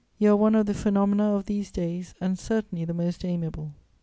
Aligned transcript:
You 0.17 0.31
are 0.31 0.35
one 0.35 0.55
of 0.55 0.65
the 0.65 0.73
phenomena 0.73 1.35
of 1.35 1.45
these 1.45 1.69
days, 1.69 2.15
and 2.19 2.39
certainly 2.39 2.85
the 2.85 2.93
most 2.95 3.23
amiable. 3.23 3.75